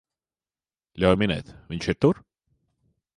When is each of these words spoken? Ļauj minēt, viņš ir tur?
Ļauj 1.03 1.17
minēt, 1.23 1.51
viņš 1.73 1.91
ir 1.93 1.99
tur? 2.07 2.23